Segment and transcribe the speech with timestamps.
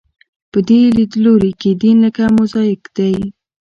[0.51, 3.15] په دې لیدلوري کې دین لکه موزاییک دی.